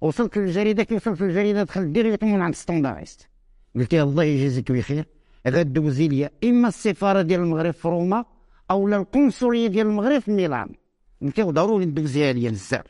وصلت 0.00 0.38
للجريدة 0.38 0.82
كي 0.82 0.94
وصلت 0.94 1.20
للجريدة 1.20 1.62
دخلت 1.62 1.86
direct 1.86 2.24
من 2.24 2.40
عند 2.40 2.54
standardiste 2.54 3.28
قلت 3.74 3.94
له 3.94 4.02
الله 4.02 4.24
يجازيك 4.24 4.72
بخير. 4.72 5.06
غدوزي 5.48 6.08
لي 6.08 6.30
إما 6.44 6.68
السفارة 6.68 7.22
ديال 7.22 7.40
المغرب 7.40 7.70
في 7.70 7.88
روما 7.88 8.24
أو 8.70 8.88
القنصلية 8.88 9.66
ديال 9.66 9.86
المغرب 9.86 10.18
في 10.18 10.30
ميلان. 10.30 10.74
له 11.20 11.50
ضروري 11.50 11.86
ندوزيها 11.86 12.32
ليا 12.32 12.50
بزاف. 12.50 12.84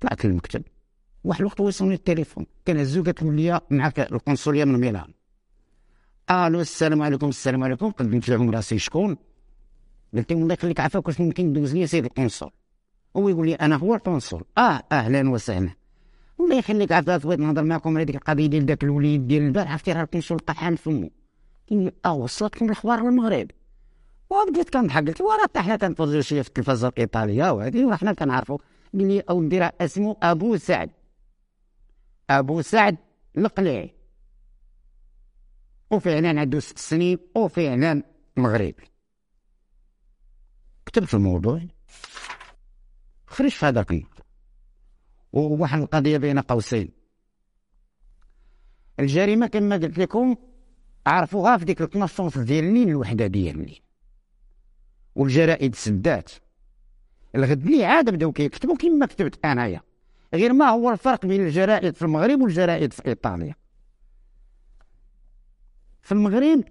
طلعت 0.00 0.24
للمكتب 0.24 0.62
واحد 1.24 1.40
الوقت 1.40 1.60
وصلني 1.60 1.94
التليفون. 1.94 2.46
كنهزو 2.66 3.02
قالت 3.02 3.22
لي 3.22 3.60
معاك 3.70 4.00
القنصلية 4.00 4.64
من 4.64 4.80
ميلان. 4.80 5.12
ألو 6.30 6.60
السلام 6.60 7.02
عليكم 7.02 7.28
السلام 7.28 7.64
عليكم. 7.64 7.90
قدمت 7.90 8.28
لهم 8.28 8.50
راسي 8.50 8.78
شكون؟ 8.78 9.16
قلت 10.14 10.32
له 10.32 10.38
الله 10.38 10.54
يخليك 10.54 10.80
عافاك 10.80 11.06
واش 11.06 11.20
ممكن 11.20 11.46
ندوز 11.46 11.74
لي 11.74 11.86
سيد 11.86 12.04
القنصل؟ 12.04 12.50
هو 13.16 13.28
يقول 13.28 13.46
لي 13.46 13.54
أنا 13.54 13.76
هو 13.76 13.94
القنصل. 13.94 14.42
آه 14.58 14.82
أهلا 14.92 15.30
وسهلا. 15.30 15.81
الله 16.44 16.58
يخليك 16.58 16.92
عافاك 16.92 17.22
بغيت 17.22 17.40
نهضر 17.40 17.62
معكم 17.62 17.96
على 17.96 18.04
ديك 18.04 18.16
القضية 18.16 18.46
ديال 18.46 18.66
داك 18.66 18.84
الوليد 18.84 19.26
ديال 19.28 19.42
البارح 19.42 19.72
عرفتي 19.72 19.92
راه 19.92 20.02
القنصل 20.02 20.38
طحان 20.38 20.76
فمو 20.76 21.10
آه 22.04 22.12
وصلتكم 22.12 22.64
الأخبار 22.66 23.00
للمغرب 23.00 23.50
وبديت 24.30 24.70
كنضحك 24.70 25.08
قلت 25.08 25.20
وراه 25.20 25.42
حتى 25.42 25.60
حنا 25.60 25.76
كنتفرجوا 25.76 26.20
شوية 26.20 26.42
في 26.42 26.48
التلفازه 26.48 26.88
الإيطالية 26.88 27.50
وهذه 27.52 27.84
وحنا 27.84 28.12
كنعرفوا 28.12 28.58
قال 28.94 29.08
لي 29.08 29.20
اودي 29.20 29.58
راه 29.58 29.72
اسمه 29.80 30.16
أبو 30.22 30.56
سعد. 30.56 30.90
أبو 32.30 32.62
سعد 32.62 32.96
القليعي 33.38 33.94
وفعلا 35.90 36.40
عنده 36.40 36.60
ست 36.60 36.78
سنين 36.78 37.18
وفعلا 37.36 38.02
مغربي 38.36 38.84
كتبت 40.86 41.14
الموضوع. 41.14 41.60
خرج 43.26 43.50
في 43.50 44.06
هذاك 45.34 45.50
وواحد 45.52 45.80
القضية 45.80 46.18
بين 46.18 46.38
قوسين. 46.38 46.88
الجريمة 49.00 49.46
كما 49.46 49.76
قلت 49.76 49.98
لكم 49.98 50.36
عرفوها 51.06 51.56
في 51.56 51.64
ديك 51.64 51.82
12 51.82 52.42
ديال 52.42 52.64
الليل 52.64 52.88
الوحدة 52.88 53.26
ديال 53.26 53.60
الليل 53.60 53.80
والجرائد 55.14 55.74
سدات. 55.74 56.30
الغد 57.34 57.66
لي 57.66 57.84
عاد 57.84 58.10
بداو 58.10 58.32
كيكتبوا 58.32 58.76
كما 58.76 59.06
كتبت 59.06 59.44
أنايا. 59.44 59.80
غير 60.34 60.52
ما 60.52 60.68
هو 60.68 60.90
الفرق 60.90 61.26
بين 61.26 61.46
الجرائد 61.46 61.94
في 61.94 62.02
المغرب 62.02 62.40
والجرائد 62.40 62.92
في 62.92 63.06
إيطاليا. 63.06 63.54
في 66.02 66.12
المغرب 66.12 66.64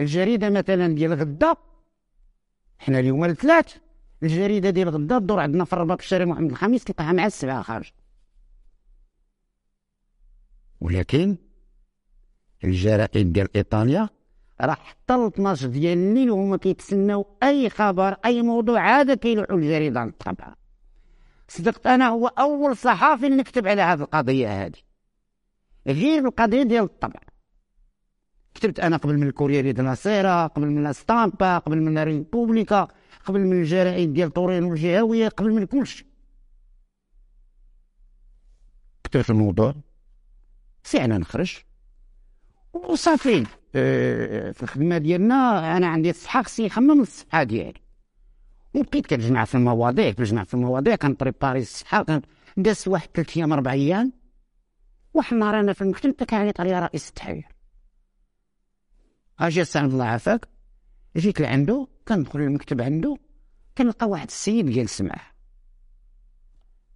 الجريدة 0.00 0.50
مثلا 0.50 0.94
ديال 0.94 1.14
غدا 1.14 1.56
حنا 2.78 2.98
اليوم 2.98 3.24
الثلاث 3.24 3.85
الجريدة 4.22 4.70
ديال 4.70 4.88
غدا 4.88 5.18
تدور 5.18 5.40
عندنا 5.40 5.64
في 5.64 5.72
الرباط 5.72 6.00
في 6.00 6.08
شارع 6.08 6.24
محمد 6.24 6.50
الخامس 6.50 6.84
تلقاها 6.84 7.12
مع 7.12 7.26
السبعة 7.26 7.62
خارج. 7.62 7.92
ولكن 10.80 11.36
الجرائد 12.64 13.32
ديال 13.32 13.56
إيطاليا 13.56 14.08
راه 14.60 14.74
حتى 14.74 15.16
ل 15.16 15.26
12 15.26 15.66
ديال 15.66 15.98
الليل 15.98 16.30
وهما 16.30 16.56
كيتسناو 16.56 17.26
أي 17.42 17.70
خبر 17.70 18.16
أي 18.24 18.42
موضوع 18.42 18.80
عاد 18.80 19.12
كيلوحوا 19.12 19.56
الجريدة 19.56 20.00
على 20.00 20.10
الطبعه 20.10 20.56
صدقت 21.48 21.86
أنا 21.86 22.08
هو 22.08 22.26
أول 22.26 22.76
صحافي 22.76 23.26
اللي 23.26 23.42
كتب 23.42 23.68
على 23.68 23.82
هذه 23.82 24.00
القضية 24.00 24.64
هذه. 24.64 24.78
غير 25.86 26.26
القضية 26.26 26.62
ديال 26.62 26.84
الطبع. 26.84 27.20
كتبت 28.54 28.80
أنا 28.80 28.96
قبل 28.96 29.16
من 29.16 29.28
ال 29.28 29.33
Corriere 29.33 29.72
della 29.72 29.94
Sera 29.94 30.46
قبل 30.46 30.66
من 30.66 30.92
Stampa 30.92 31.58
قبل 31.58 31.80
من 31.80 31.98
Repubblica. 31.98 32.88
قبل 33.26 33.40
من 33.40 33.60
الجرائد 33.60 34.12
ديال 34.12 34.30
طورينو 34.30 34.72
الجهويه 34.72 35.28
قبل 35.28 35.50
من 35.52 35.66
كلشي. 35.66 36.06
كتبت 39.04 39.30
الموضوع؟ 39.30 39.74
فعلا 40.82 41.24
خرج 41.24 41.58
وصافي 42.72 43.46
آه، 43.74 44.50
في 44.50 44.62
الخدمة 44.62 44.98
ديالنا 44.98 45.76
أنا 45.76 45.86
عندي 45.86 46.10
الصحة 46.10 46.42
خصني 46.42 46.66
نخمم 46.66 47.00
الصحة 47.00 47.42
ديالي. 47.42 47.80
وبقيت 48.74 49.06
كنجمع 49.06 49.44
في 49.44 49.54
المواضيع 49.54 50.10
كنجمع 50.10 50.44
في 50.44 50.54
المواضيع 50.54 50.96
كنبريباري 50.96 51.60
الصحة 51.60 52.22
دازت 52.56 52.88
واحد 52.88 53.08
ثلاث 53.14 53.36
أيام 53.36 53.52
أربع 53.52 53.72
أيام. 53.72 54.12
واحد 55.14 55.32
النهار 55.32 55.60
أنا 55.60 55.72
في 55.72 55.82
المكتب 55.82 56.12
كان 56.12 56.52
علي 56.58 56.80
رئيس 56.80 57.08
التحرير. 57.08 57.48
أجي 59.38 59.64
سعد 59.64 59.90
الله 59.90 60.04
عافاك 60.04 60.48
جيت 61.16 61.40
لعندو. 61.40 61.88
كندخل 62.08 62.40
المكتب 62.40 62.80
عنده 62.80 63.16
كنلقى 63.78 64.08
واحد 64.08 64.26
السيد 64.26 64.70
جالس 64.70 65.00
معاه 65.00 65.30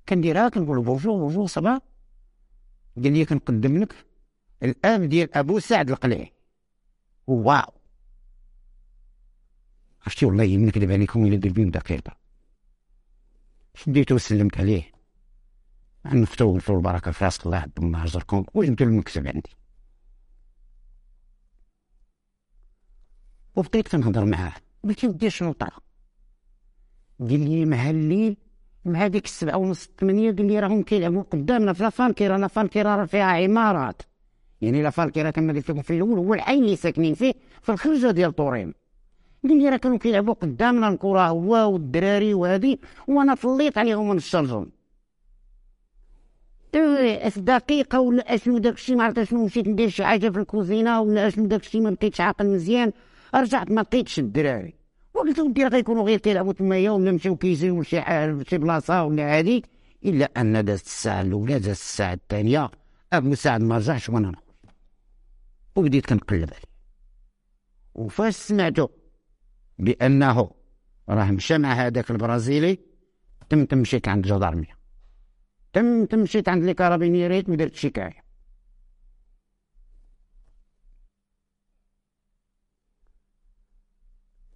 كنديرها 0.09 0.49
كنقول 0.49 0.77
له 0.77 0.83
bonjour 0.83 1.19
bonjour 1.19 1.47
ça 1.47 1.64
va 1.64 1.81
قال 2.97 3.13
لي 3.13 3.25
كنقدم 3.25 3.79
لك 3.79 4.07
الاب 4.63 5.03
ديال 5.03 5.35
أبو 5.35 5.59
سعد 5.59 5.91
القلعي. 5.91 6.33
واو. 7.27 7.73
عرفتي 10.03 10.27
والله 10.27 10.57
نكذب 10.57 10.91
عليكم 10.91 11.27
إلا 11.27 11.37
درت 11.37 11.53
بهم 11.53 11.71
دقيقة. 11.71 12.17
شديته 13.75 14.15
وسلمت 14.15 14.59
عليه؟ 14.59 14.93
نفتو 16.05 16.45
ونفتو 16.45 16.77
البركة 16.77 17.11
في 17.11 17.25
راسك 17.25 17.47
الله 17.47 17.57
يعظم 17.59 17.87
الله 17.87 18.05
اجركم 18.05 18.45
وجبت 18.55 18.83
المكتب 18.83 19.27
عندي؟ 19.27 19.51
وبقيت 23.57 23.89
كنهضر 23.89 24.25
معاه. 24.25 24.53
ودي 24.85 25.31
شنو 25.31 25.53
طرا. 25.53 25.79
قال 27.21 27.41
لي 27.51 27.65
مع 27.65 27.91
الليل 27.91 28.37
مع 28.85 29.07
ديك 29.07 29.25
السبعة 29.25 29.57
ونص 29.57 29.87
الثمانية 29.87 30.33
قال 30.33 30.47
لي 30.47 30.61
راهم 30.61 30.83
كيلعبوا 30.83 31.23
قدامنا 31.23 31.73
في 31.73 31.83
لافانكيرا 31.83 32.39
لافانكيرا 32.39 32.97
راه 32.97 33.05
فيها 33.05 33.25
عمارات. 33.25 34.03
يعني 34.61 34.83
لافانكيرا 34.83 35.31
كما 35.31 35.53
قلت 35.53 35.71
لكم 35.71 35.83
في 35.83 35.97
الأول 35.97 36.19
هو 36.19 36.35
العين 36.35 36.65
اللي 36.65 36.77
ساكنين 36.77 37.15
فيه 37.15 37.35
في 37.63 37.73
الخرجة 37.73 38.11
ديال 38.11 38.35
طوريم 38.37 38.75
قال 39.45 39.59
لي 39.59 39.69
راه 39.69 39.77
كانوا 39.77 39.99
كيلعبوا 39.99 40.35
قدامنا 40.35 40.89
الكرة 40.89 41.29
هو 41.29 41.73
والدراري 41.73 42.35
وهادي 42.35 42.81
وأنا 43.09 43.35
طليت 43.35 43.79
عليهم 43.79 44.09
ونشرهم 44.09 44.71
دقيقة 47.37 48.01
ولا 48.01 48.35
أشنو 48.35 48.59
داكشي 48.59 48.95
ما 48.95 49.05
عرفت 49.05 49.23
شنو 49.23 49.45
مشيت 49.45 49.69
ندير 49.69 49.89
شي 49.89 50.05
حاجة 50.05 50.29
في 50.29 50.39
الكوزينة 50.39 51.01
ولا 51.01 51.27
أشنو 51.29 51.47
داكشي 51.47 51.81
ما 51.81 51.91
بقيتش 51.91 52.21
عاقل 52.21 52.47
مزيان. 52.47 52.93
رجعت 53.35 53.71
ما 53.71 53.81
لقيتش 53.81 54.19
الدراري. 54.19 54.75
وقلت 55.15 55.39
لهم 55.39 55.53
دير 55.53 55.69
غيكونوا 55.69 56.05
غير 56.05 56.19
كيلعبوا 56.19 56.53
تمايا 56.53 56.91
ولا 56.91 57.13
مشاو 57.13 57.37
كيجيو 57.37 57.81
لشي 57.81 58.03
شي 58.49 58.59
بلاصة 58.59 59.05
ولا 59.05 59.39
هادي 59.39 59.65
إلا 60.05 60.31
أن 60.37 60.65
دازت 60.65 60.87
الساعة 60.87 61.21
الأولى 61.21 61.53
دازت 61.59 61.71
الساعة 61.71 62.13
الثانية 62.13 62.71
أبو 63.13 63.35
سعد 63.35 63.61
ما 63.61 63.77
رجعش 63.77 64.09
وأنا 64.09 64.33
وبديت 65.77 66.07
كنقلب 66.07 66.51
عليه. 66.51 66.71
وفاش 67.95 68.37
سمعتو 68.37 68.89
بأنه 69.79 70.51
راه 71.09 71.31
مشى 71.31 71.59
مع 71.59 71.73
هذاك 71.73 72.11
البرازيلي 72.11 72.79
تم 73.49 73.65
تمشيت 73.65 74.09
عند 74.09 74.25
الجدارميه 74.25 74.79
تم 75.73 76.05
تمشيت 76.05 76.49
عند 76.49 76.65
les 76.65 76.75
carabinieri 76.75 77.49
ودرت 77.49 77.75
شكاية. 77.75 78.30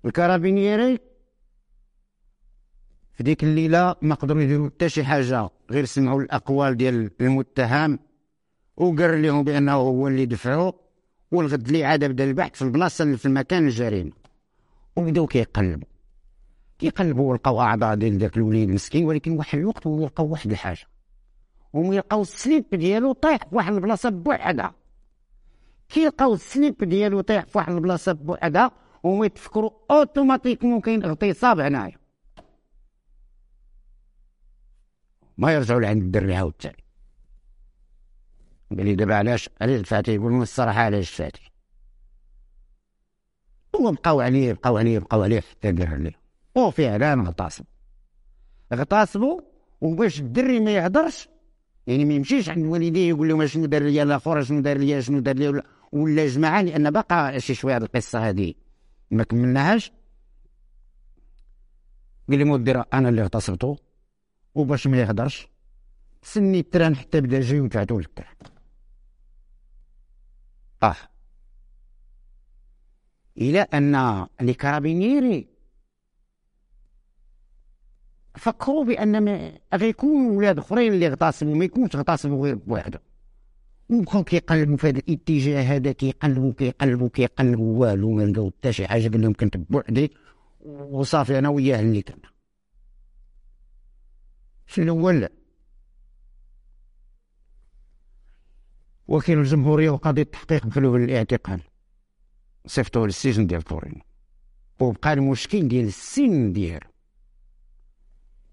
الكارابينيري 0.05 0.99
في 3.13 3.23
ديك 3.23 3.45
الليلة 3.45 3.95
ما 4.03 4.15
قدروا 4.15 4.43
يديروا 4.43 4.69
حتى 4.69 4.89
شي 4.89 5.05
حاجة 5.05 5.51
غير 5.71 5.85
سمعوا 5.85 6.23
الأقوال 6.23 6.77
ديال 6.77 7.11
المتهم 7.21 7.99
وقال 8.77 9.23
لهم 9.23 9.45
بأنه 9.45 9.73
هو 9.73 10.09
اللي 10.09 10.27
دفعوا 10.27 10.73
والغد 11.31 11.67
اللي 11.67 11.85
عاد 11.85 12.05
بدأ 12.05 12.25
البحث 12.25 12.55
في 12.55 12.63
البلاصة 12.63 13.03
اللي 13.03 13.17
في 13.17 13.27
المكان 13.27 13.65
الجريمة. 13.67 14.13
وبداو 14.97 15.27
كيقلبوا. 15.27 15.89
كيقلبوا 16.79 17.31
ولقاو 17.31 17.61
أعضاء 17.61 17.95
ديال 17.95 18.19
ذاك 18.19 18.37
الوليد 18.37 18.69
المسكين 18.69 19.05
ولكن 19.05 19.33
واحد 19.39 19.59
الوقت 19.59 19.87
لقاو 19.87 20.27
واحد 20.27 20.51
الحاجة. 20.51 20.87
هما 21.75 21.95
يلقاو 21.95 22.23
السليب 22.23 22.65
ديالو 22.73 23.13
طايح 23.13 23.45
في 23.51 23.57
واحد 23.57 23.75
البلاصة 23.75 24.11
بوحدها. 24.11 24.75
كي 25.89 26.07
لقاو 26.07 26.35
السليب 26.35 26.85
ديالو 26.85 27.21
طايح 27.21 27.45
في 27.45 27.59
واحد 27.59 27.73
البلاصة 27.73 28.13
بوحدها. 28.13 28.71
هما 29.05 29.27
يتفكروا 29.27 29.71
اوتوماتيكمون 29.91 30.81
كاين 30.81 31.05
اغتصاب 31.05 31.61
هنايا 31.61 31.99
ما 35.39 35.53
يرجعوا 35.53 35.81
لعند 35.81 36.03
الدري 36.03 36.35
عاوتاني 36.35 36.85
قال 38.71 38.87
لي 38.87 38.95
دابا 38.95 39.15
علاش؟ 39.15 39.51
علاش 39.61 39.81
دفعتي 39.81 40.15
يقول 40.15 40.33
لهم 40.33 40.43
الصراحة 40.43 40.81
علاش 40.81 41.15
دفعتي 41.15 41.51
هو 43.77 43.93
بقاو 43.93 44.21
عليه 44.21 44.53
بقاو 44.53 44.79
عليه 44.79 44.99
بقاو 44.99 45.23
عليه 45.23 45.41
حتى 45.41 45.73
دار 45.73 45.97
ليه 45.97 46.19
وفعلا 46.55 47.13
اغتصب 47.13 47.65
اغتصبوا 48.73 49.41
وباش 49.81 50.21
الدري 50.21 50.61
ما 50.61 50.75
يهضرش 50.75 51.29
يعني 51.87 52.05
ما 52.05 52.15
يمشيش 52.15 52.49
عند 52.49 52.67
والديه 52.67 53.09
يقول 53.09 53.29
لهم 53.29 53.47
شنو 53.47 53.67
دار 53.67 53.83
لي 53.83 54.03
الآخر 54.03 54.43
شنو 54.43 54.61
دار 54.61 54.79
لي 54.79 55.03
شنو 55.03 55.19
دار 55.19 55.37
لي 55.37 55.49
ولا 55.49 55.63
ولا 55.93 56.27
جماعة 56.27 56.63
لأن 56.63 56.91
باقا 56.91 57.39
شي 57.39 57.55
شوية 57.55 57.77
هذه 57.77 57.83
القصة 57.83 58.29
هذه 58.29 58.55
ما 59.11 59.25
كملناهاش. 59.25 59.93
قال 62.29 62.39
لي 62.39 62.45
مودي 62.45 62.73
أنا 62.73 63.09
اللي 63.09 63.23
اغتصبته 63.23 63.77
وباش 64.55 64.87
ما 64.87 65.01
يهدرش 65.01 65.49
سني 66.23 66.61
ال 66.61 66.67
train 66.67 66.97
حتى 66.97 67.21
بدا 67.21 67.41
جاي 67.41 67.61
وتعتو 67.61 67.99
ال 67.99 68.05
train 68.05 68.35
آه. 70.83 70.97
إلى 73.39 73.61
أن 73.61 74.27
الكارابينيري 74.41 75.49
فكروا 78.35 78.85
بأن 78.85 79.53
غيكونوا 79.75 80.39
ولاد 80.39 80.59
أخرين 80.59 80.93
اللي 80.93 81.09
اغتصبوا 81.09 81.55
ما 81.55 81.65
يكونش 81.65 81.97
اغتصبوا 81.97 82.45
غير 82.45 82.55
بوحده 82.55 83.03
وبقاو 83.89 84.25
كيقلبوا 84.25 84.77
في 84.77 84.89
هذا 84.89 84.99
الاتجاه 84.99 85.63
هذا 85.63 85.93
كيقلبوا 85.93 86.53
كيقلبوا 86.53 87.09
كيقلبوا 87.09 87.81
والو 87.81 88.11
ما 88.11 88.23
لقاو 88.23 88.51
حتى 88.51 88.73
شي 88.73 88.87
حاجة 88.87 89.09
قال 89.09 89.21
لهم 89.21 89.33
كنت 89.33 89.57
بوحدي 89.57 90.13
وصافي 90.65 91.39
أنا 91.39 91.49
وياه 91.49 91.81
اللي 91.81 92.03
كنا. 92.03 92.31
شنو 94.67 94.85
الأول 94.85 95.29
وكيل 99.09 99.39
الجمهورية 99.39 99.91
وقاضي 99.91 100.21
التحقيق 100.21 100.67
دخلوا 100.67 100.99
بالاعتقال 100.99 101.61
صيفطوه 102.67 103.07
للسجن 103.07 103.47
ديال 103.47 103.63
تورينو. 103.63 104.01
وبقى 104.81 105.13
المشكل 105.13 105.69
ديال 105.69 105.87
السن 105.87 106.53
ديالو. 106.53 106.91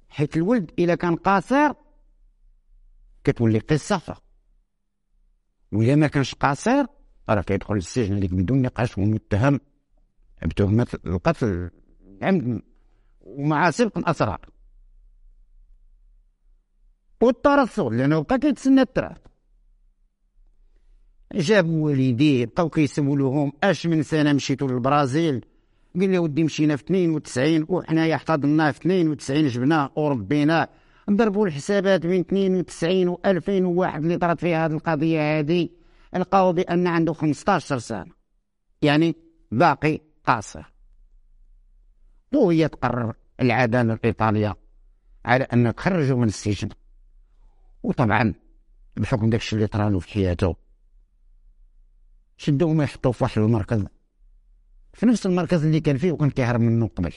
حيت 0.10 0.38
الولد 0.38 0.72
إلا 0.80 0.96
كان 0.96 1.15
قاصر 1.15 1.74
كتولي 3.24 3.60
قصة 3.60 4.17
وإذا 5.71 5.95
ما 5.95 6.07
كانش 6.07 6.36
قاصر 6.36 6.86
راه 7.29 7.41
كيدخل 7.41 7.73
للسجن 7.75 8.15
هذيك 8.15 8.34
بدون 8.34 8.62
نقاش 8.62 8.97
ومتهم. 8.97 9.60
بتهمة 10.45 10.88
القتل 11.05 11.69
عمد 12.21 12.62
ومع 13.21 13.71
سبق 13.71 13.97
الأسرار 13.97 14.39
والترصد 17.21 17.93
لأنه 17.93 18.19
بقى 18.23 18.39
كيتسنى 18.39 18.81
التراث 18.81 19.17
جابوا 21.34 21.86
والديه 21.86 22.45
بقاو 22.45 22.69
كيسولوهم 22.69 23.53
أش 23.63 23.88
من 23.88 24.03
سنة 24.03 24.34
مشيتوا 24.34 24.67
للبرازيل؟ 24.67 25.45
قال 25.99 26.10
لي 26.10 26.19
ودي 26.19 26.43
مشينا 26.43 26.75
في 26.75 26.84
92 26.84 27.65
وحنايا 27.69 28.15
احتضناه 28.15 28.71
في 28.71 28.79
92 28.79 29.47
جبناه 29.47 29.91
وربيناه 29.95 30.69
نضربوا 31.12 31.47
الحسابات 31.47 32.06
بين 32.06 32.21
92 32.21 33.08
و 33.08 33.19
2001 33.26 34.04
اللي 34.04 34.17
طرات 34.17 34.39
فيها 34.39 34.65
هذه 34.65 34.71
القضية 34.71 35.39
هذه. 35.39 35.69
لقاو 36.15 36.54
بان 36.54 36.88
عنده 36.88 37.13
15 37.13 37.78
سنة. 37.78 38.06
يعني 38.82 39.15
باقي 39.52 40.00
قاصر. 40.26 40.74
وهي 42.34 42.67
تقرر 42.67 43.13
العدالة 43.39 43.93
الإيطالية 43.93 44.56
على 45.26 45.43
أن 45.43 45.76
تخرجوا 45.76 46.17
من 46.17 46.28
السجن. 46.28 46.69
وطبعا 47.84 48.34
بحكم 48.97 49.30
داكشي 49.30 49.56
اللي 49.56 49.67
طرالو 49.67 50.00
في 50.00 50.10
حياته. 50.10 50.56
شدوه 52.38 52.74
ما 52.74 52.84
يحطوه 52.84 53.12
في 53.12 53.24
واحد 53.24 53.41
المركز. 53.41 53.86
في 54.93 55.06
نفس 55.06 55.26
المركز 55.26 55.65
اللي 55.65 55.80
كان 55.80 55.97
فيه 55.97 56.12
وكان 56.12 56.30
كيهرب 56.30 56.62
منه 56.62 56.88
قبل. 56.88 57.13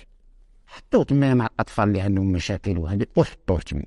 حطوه 0.67 1.05
تما 1.05 1.35
مع 1.35 1.47
الأطفال 1.47 1.89
اللي 1.89 2.01
عندهم 2.01 2.33
مشاكل 2.33 2.79
وهذا 2.79 3.07
وحطوه 3.17 3.61
تما 3.61 3.83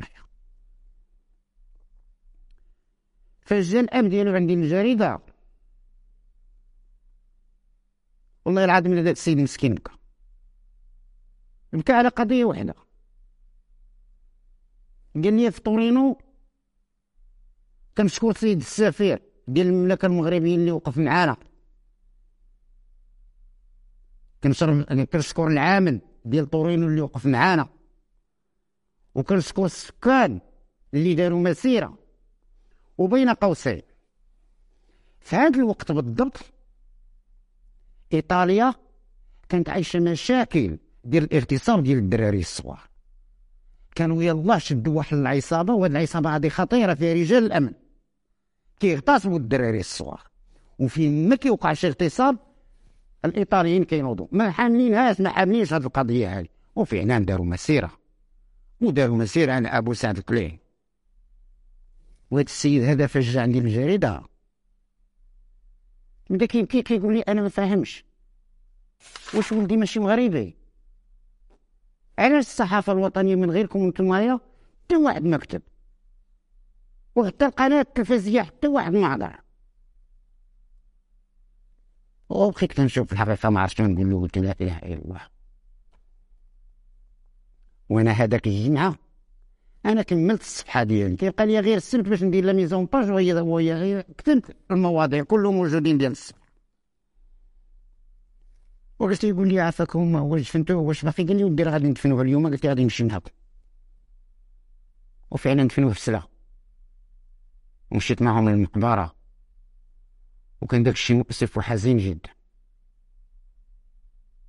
فجا 3.41 3.79
الاب 3.79 4.09
ديالو 4.09 4.35
عندي 4.35 4.53
الجريدة. 4.53 5.19
والله 8.45 8.65
العظيم 8.65 9.03
داك 9.03 9.13
السيد 9.13 9.37
مسكين 9.37 9.75
بكى. 9.75 9.91
بكى 11.73 11.93
على 11.93 12.09
قضية 12.09 12.45
واحدة 12.45 12.75
قال 15.15 15.33
لي 15.33 15.51
في 15.51 15.61
طورينو 15.61 16.21
كنشكر 17.97 18.33
سيد 18.33 18.57
السفير 18.57 19.21
ديال 19.47 19.67
المملكة 19.67 20.05
المغربية 20.05 20.55
اللي 20.55 20.71
وقف 20.71 20.97
معانا. 20.97 21.37
كنشكر 25.13 25.47
العامل 25.47 26.01
ديال 26.29 26.49
طورينو 26.49 26.87
اللي 26.87 27.01
وقف 27.01 27.25
معانا. 27.25 27.69
وكنشكر 29.15 29.65
السكان 29.65 30.39
اللي 30.93 31.13
داروا 31.13 31.39
مسيرة. 31.39 31.97
وبين 32.97 33.29
قوسين. 33.29 33.81
في 35.19 35.35
هذا 35.35 35.59
الوقت 35.59 35.91
بالضبط 35.91 36.37
إيطاليا 38.13 38.73
كانت 39.49 39.69
عايشة 39.69 39.99
مشاكل 39.99 40.77
ديال 41.03 41.23
الاغتصاب 41.23 41.83
ديال 41.83 41.97
الدراري 41.97 42.39
الصغار. 42.39 42.89
كانوا 43.95 44.23
يلاه 44.23 44.57
شدوا 44.57 44.97
واحد 44.97 45.17
العصابة 45.17 45.73
وهاد 45.73 45.91
العصابة 45.91 46.35
هذه 46.35 46.49
خطيرة 46.49 46.93
فيها 46.93 47.13
رجال 47.13 47.45
الأمن. 47.45 47.73
كيغتصبوا 48.79 49.37
الدراري 49.37 49.79
الصغار. 49.79 50.21
وفي 50.79 51.09
ما 51.09 51.35
كيوقع 51.35 51.73
شي 51.73 51.87
اغتصاب 51.87 52.46
الإيطاليين 53.27 53.83
كينوضوا. 53.83 54.27
ما 54.31 54.51
حاملينهاش 54.51 55.21
ما 55.21 55.29
حاملينش 55.29 55.73
هاد 55.73 55.85
القضية 55.85 56.39
هذه 56.39 56.47
وفعلا 56.75 57.19
داروا 57.19 57.45
مسيرة. 57.45 57.91
وداروا 58.81 59.17
مسيرة 59.17 59.53
على 59.53 59.67
أبو 59.67 59.93
سعد 59.93 60.17
القليعي 60.17 60.59
وهذا 62.31 62.45
السيد 62.45 62.83
هذا 62.83 63.07
فجع 63.07 63.41
عندي 63.41 63.59
الجريده 63.59 64.21
بدا 66.29 66.45
كيبكي 66.45 66.81
كيقول 66.81 67.13
لي 67.13 67.21
أنا 67.21 67.41
ما 67.41 67.49
فاهمش. 67.49 68.05
واش 69.33 69.51
ولدي 69.51 69.77
ماشي 69.77 69.99
مغربي؟ 69.99 70.55
علاش 72.19 72.45
الصحافة 72.45 72.93
الوطنية 72.93 73.35
من 73.35 73.51
غيركم 73.51 73.87
نتوما 73.87 74.39
حتى 74.85 74.95
واحد 74.95 75.23
ما 75.23 75.37
كتب 75.37 75.61
وحتى 77.15 77.45
القناة 77.45 77.81
التلفزيونيه 77.81 78.41
حتى 78.41 78.67
واحد 78.67 78.93
ما 78.93 79.15
هضر 79.15 79.41
وبقيت 82.29 82.73
كنشوف 82.73 83.13
الحقيقة 83.13 83.49
ما 83.49 83.61
عرفتش 83.61 83.81
نقول 83.81 84.09
له 84.09 84.21
قلت 84.21 84.37
لا 84.37 84.55
إله 84.61 84.77
إلا 84.77 85.05
الله. 85.05 85.21
وأنا 87.89 88.11
هذاك 88.11 88.47
الجمعة 88.47 88.95
أنا 89.85 90.01
كملت 90.01 90.41
الصفحة 90.41 90.83
ديالي. 90.83 91.15
كيبقى 91.15 91.45
لي 91.45 91.59
غير 91.59 91.77
السبت 91.77 92.09
باش 92.09 92.23
ندير 92.23 92.45
la 92.45 92.53
mise 92.53 92.75
en 92.75 92.85
page 92.85 93.11
وهي 93.11 93.33
وهي 93.33 93.73
غير 93.73 94.01
كتبت 94.01 94.55
المواضيع 94.71 95.23
كلهم 95.23 95.55
موجودين 95.55 95.97
ديال 95.97 96.11
الصفحة. 96.11 96.47
وقلت 98.99 99.23
يقول 99.23 99.47
لي 99.47 99.59
عافاكم 99.59 100.15
واش 100.15 100.49
فهمتوا؟ 100.49 100.81
واش 100.81 101.05
باقي؟ 101.05 101.23
قال 101.23 101.37
لي 101.37 101.43
ودي 101.43 101.63
راه 101.63 101.71
غادي 101.71 101.87
ندفنوها 101.87 102.23
اليوم 102.23 102.47
قلت 102.47 102.63
له 102.63 102.69
غادي 102.69 102.83
نمشي 102.83 103.03
معاكم 103.03 103.31
وفعلا 105.31 105.63
دفنوه 105.63 105.91
في 105.91 105.97
السلا 105.97 106.21
ومشيت 107.91 108.21
معهم 108.21 108.49
للمقبرة. 108.49 109.16
وكان 110.61 110.83
داك 110.83 110.93
الشيء 110.93 111.15
مؤسف 111.15 111.57
وحزين 111.57 111.97
جدا. 111.97 112.29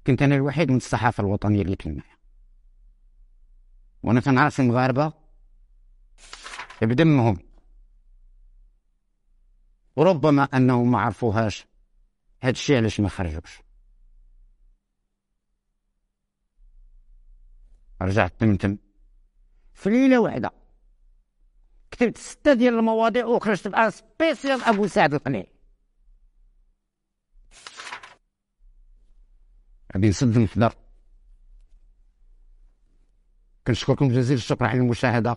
كنت 0.07 0.23
أنا 0.23 0.35
الوحيد 0.35 0.71
من 0.71 0.77
الصحافة 0.77 1.21
الوطنية 1.21 1.63
اللي 1.63 1.77
كان 1.77 1.97
معايا. 1.97 2.19
وأنا 4.03 4.21
كنعرف 4.21 4.61
المغاربة 4.61 5.13
بدمهم. 6.83 7.39
وربما 9.97 10.43
أنهم 10.43 10.91
ما 10.91 11.01
عرفوهاش. 11.01 11.67
هاد 12.43 12.55
الشيء 12.55 12.77
علاش 12.77 13.01
ما 13.01 13.09
خرجوش. 13.09 13.63
رجعت 18.03 18.41
تمتم 18.41 18.79
في 19.75 19.91
ليلة 19.91 20.19
واحدة 20.19 20.53
كتبت 21.91 22.19
ستة 22.19 22.55
ديال 22.55 22.75
المواضيع 22.75 23.27
وخرجت 23.27 23.69
بان 23.69 23.91
سبيسيال 23.91 24.65
أبو 24.65 24.87
سعد 24.87 25.15
القنيعي 25.15 25.58
غادي 29.95 30.09
نسد 30.09 30.39
نحضر 30.39 30.75
كنشكركم 33.67 34.09
جزيل 34.09 34.37
الشكر 34.37 34.65
على 34.65 34.79
المشاهدة 34.79 35.37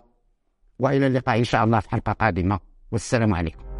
وإلى 0.78 1.06
اللقاء 1.06 1.38
إن 1.38 1.44
شاء 1.44 1.64
الله 1.64 1.80
في 1.80 1.90
حلقة 1.90 2.12
قادمة 2.12 2.60
والسلام 2.92 3.34
عليكم. 3.34 3.71